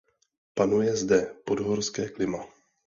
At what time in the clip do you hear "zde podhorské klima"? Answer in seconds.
0.97-2.43